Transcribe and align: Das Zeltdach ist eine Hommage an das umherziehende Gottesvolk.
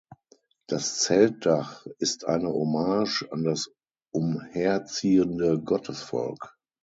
Das 0.65 0.97
Zeltdach 1.01 1.85
ist 1.99 2.25
eine 2.25 2.47
Hommage 2.51 3.21
an 3.31 3.43
das 3.43 3.69
umherziehende 4.11 5.59
Gottesvolk. 5.61 6.57